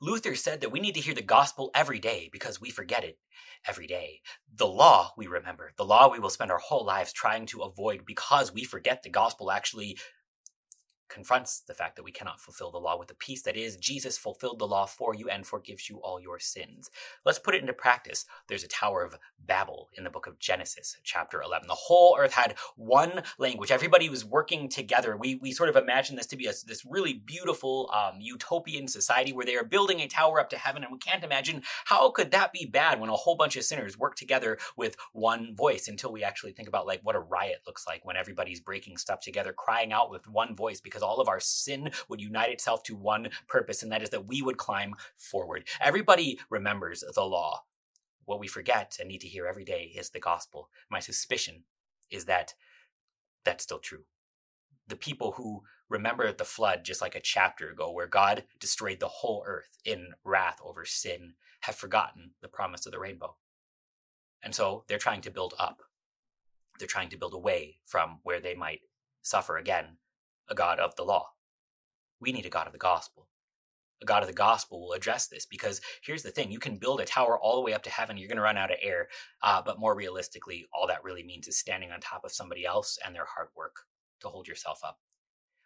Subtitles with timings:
[0.00, 3.18] Luther said that we need to hear the gospel every day because we forget it
[3.66, 4.20] every day.
[4.54, 8.06] The law we remember, the law we will spend our whole lives trying to avoid
[8.06, 9.98] because we forget the gospel actually
[11.10, 14.16] confronts the fact that we cannot fulfill the law with the peace that is Jesus
[14.16, 16.90] fulfilled the law for you and forgives you all your sins.
[17.24, 18.24] Let's put it into practice.
[18.48, 21.66] There's a Tower of Babel in the book of Genesis, chapter 11.
[21.66, 23.70] The whole earth had one language.
[23.70, 25.16] Everybody was working together.
[25.16, 29.32] We, we sort of imagine this to be a, this really beautiful um, utopian society
[29.32, 32.30] where they are building a tower up to heaven, and we can't imagine how could
[32.30, 36.12] that be bad when a whole bunch of sinners work together with one voice until
[36.12, 39.52] we actually think about like what a riot looks like when everybody's breaking stuff together,
[39.52, 42.94] crying out with one voice because because all of our sin would unite itself to
[42.94, 45.66] one purpose, and that is that we would climb forward.
[45.80, 47.64] Everybody remembers the law.
[48.26, 50.68] What we forget and need to hear every day is the gospel.
[50.90, 51.64] My suspicion
[52.10, 52.54] is that
[53.44, 54.04] that's still true.
[54.86, 59.08] The people who remember the flood just like a chapter ago, where God destroyed the
[59.08, 63.36] whole earth in wrath over sin, have forgotten the promise of the rainbow.
[64.42, 65.82] And so they're trying to build up.
[66.78, 68.80] They're trying to build away from where they might
[69.22, 69.96] suffer again
[70.50, 71.30] a God of the law.
[72.20, 73.28] We need a God of the gospel.
[74.02, 77.00] A God of the gospel will address this because here's the thing you can build
[77.00, 79.08] a tower all the way up to heaven, you're going to run out of air.
[79.42, 82.98] Uh, but more realistically, all that really means is standing on top of somebody else
[83.04, 83.76] and their hard work
[84.20, 84.98] to hold yourself up.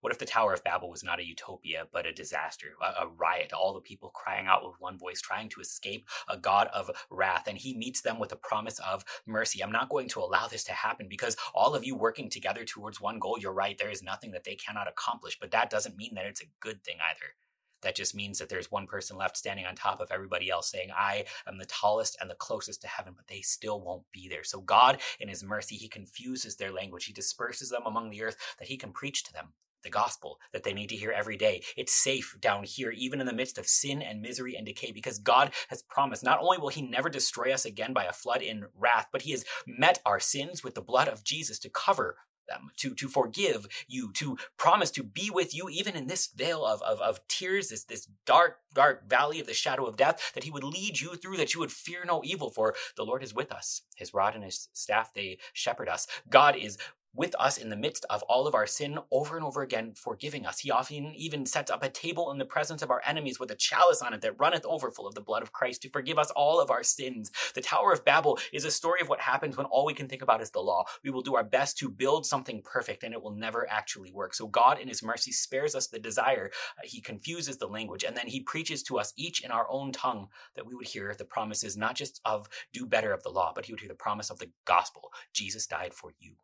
[0.00, 3.08] What if the Tower of Babel was not a utopia, but a disaster, a, a,
[3.08, 6.88] riot, all the people crying out with one voice, trying to escape a God of
[7.10, 9.60] wrath, and he meets them with a promise of mercy?
[9.60, 13.00] I'm not going to allow this to happen because all of you working together towards
[13.00, 16.14] one goal, you're right, there is nothing that they cannot accomplish, but that doesn't mean
[16.14, 17.34] that it's a good thing either.
[17.82, 20.90] That just means that there's one person left standing on top of everybody else saying,
[20.96, 24.44] I am the tallest and the closest to heaven, but they still won't be there.
[24.44, 27.04] So God, in his mercy, he confuses their language.
[27.04, 30.64] He disperses them among the earth that he can preach to them the gospel that
[30.64, 31.62] they need to hear every day.
[31.76, 35.18] It's safe down here, even in the midst of sin and misery and decay, because
[35.18, 38.66] God has promised not only will He never destroy us again by a flood in
[38.76, 42.16] wrath, but He has met our sins with the blood of Jesus to cover
[42.48, 46.64] them, to, to forgive you, to promise to be with you, even in this vale
[46.64, 50.44] of, of, of tears, this, this dark, dark valley of the shadow of death, that
[50.44, 53.34] He would lead you through, that you would fear no evil, for the Lord is
[53.34, 53.82] with us.
[53.96, 56.06] His rod and His staff, they shepherd us.
[56.28, 56.78] God is
[57.14, 60.46] with us in the midst of all of our sin over and over again, forgiving
[60.46, 60.60] us.
[60.60, 63.56] He often even sets up a table in the presence of our enemies with a
[63.56, 66.30] chalice on it that runneth over full of the blood of Christ to forgive us
[66.32, 67.30] all of our sins.
[67.54, 70.22] The Tower of Babel is a story of what happens when all we can think
[70.22, 70.84] about is the law.
[71.02, 74.34] We will do our best to build something perfect and it will never actually work.
[74.34, 76.50] So God, in His mercy, spares us the desire.
[76.78, 79.92] Uh, he confuses the language and then He preaches to us each in our own
[79.92, 83.52] tongue that we would hear the promises not just of do better of the law,
[83.54, 85.10] but He would hear the promise of the gospel.
[85.32, 86.34] Jesus died for you.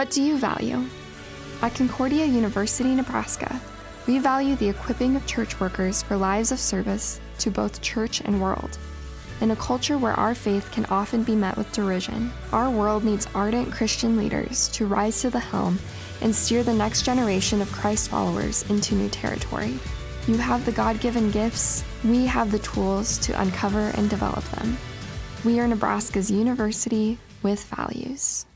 [0.00, 0.84] What do you value?
[1.60, 3.60] At Concordia University, Nebraska,
[4.06, 8.40] we value the equipping of church workers for lives of service to both church and
[8.40, 8.78] world.
[9.42, 13.28] In a culture where our faith can often be met with derision, our world needs
[13.34, 15.78] ardent Christian leaders to rise to the helm
[16.22, 19.78] and steer the next generation of Christ followers into new territory.
[20.26, 24.78] You have the God given gifts, we have the tools to uncover and develop them.
[25.44, 28.46] We are Nebraska's university with values.